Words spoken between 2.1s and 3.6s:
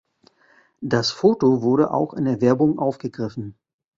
in der Werbung aufgegriffen.